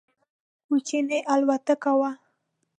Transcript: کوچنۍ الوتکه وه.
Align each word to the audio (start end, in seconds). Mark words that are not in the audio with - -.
کوچنۍ 0.67 1.19
الوتکه 1.33 1.91
وه. 1.99 2.11